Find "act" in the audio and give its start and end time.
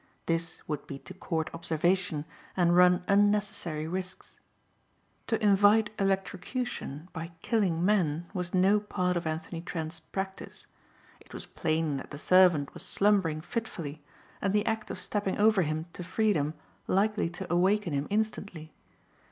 14.65-14.89